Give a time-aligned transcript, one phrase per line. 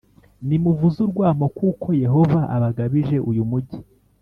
[0.47, 3.79] nimuvuze urwamo kuko Yehova abagabije uyu mugi